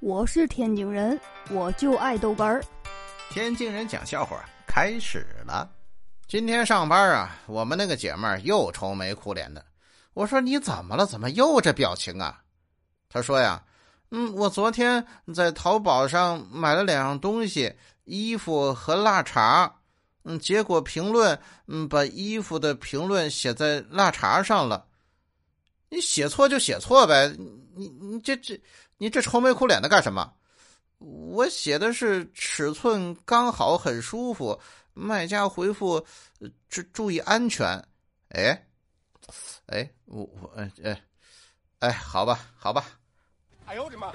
[0.00, 1.20] 我是天津人，
[1.50, 2.62] 我就爱豆干儿。
[3.30, 5.68] 天津人讲笑话开始了。
[6.28, 9.64] 今天上班啊，我们那个姐们儿又愁眉苦脸的。
[10.14, 11.04] 我说你怎么了？
[11.04, 12.40] 怎么又这表情啊？
[13.08, 13.60] 她说呀，
[14.12, 17.74] 嗯，我昨天在淘宝上买了两样东西，
[18.04, 19.74] 衣服和腊肠。
[20.22, 21.36] 嗯，结果评论，
[21.66, 24.86] 嗯，把衣服的评论写在腊肠上了。
[25.88, 27.34] 你写错就写错呗，
[27.74, 28.60] 你你这这，
[28.98, 30.32] 你这愁眉苦脸的干什么？
[30.98, 34.60] 我写的是尺寸刚好，很舒服。
[34.92, 36.04] 卖家回复：
[36.68, 37.68] 注注意安全。
[38.30, 38.66] 哎，
[39.66, 41.00] 哎，我我哎哎
[41.78, 42.84] 哎，好吧，好吧。
[43.64, 44.10] 哎呦我的妈！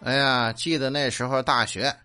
[0.00, 1.96] 哎呀，记得那时候大学，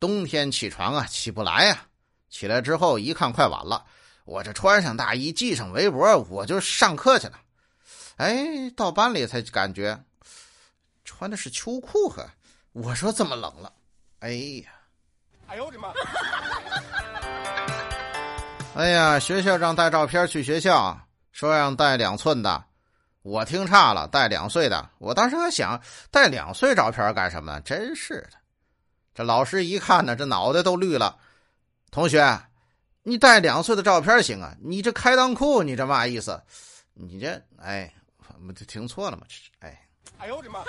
[0.00, 1.86] 冬天起床啊起不来呀，
[2.28, 3.86] 起来之后一看快晚了。
[4.28, 7.40] 我这穿上大衣，系上围脖，我就上课去了。
[8.16, 9.98] 哎，到班里才感觉
[11.02, 12.28] 穿的是秋裤呵。
[12.72, 13.72] 我说这么冷了，
[14.18, 14.28] 哎
[14.62, 14.70] 呀，
[15.46, 15.88] 哎呦我的妈！
[18.76, 21.00] 哎呀，学校让带照片去学校，
[21.32, 22.62] 说让带两寸的，
[23.22, 24.90] 我听差了，带两岁的。
[24.98, 27.60] 我当时还想带两岁照片干什么呢？
[27.62, 28.36] 真是的，
[29.14, 31.16] 这老师一看呢，这脑袋都绿了。
[31.90, 32.38] 同学。
[33.08, 34.54] 你带两岁的照片行啊？
[34.60, 36.38] 你这开裆裤，你这嘛意思？
[36.92, 37.90] 你这哎，
[38.46, 39.22] 我这听错了吗？
[39.26, 39.80] 这是哎，
[40.18, 40.60] 哎呦我的妈！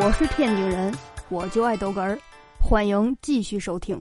[0.00, 0.96] 我是天津人，
[1.28, 2.16] 我就爱逗哏儿，
[2.60, 4.00] 欢迎继续收听。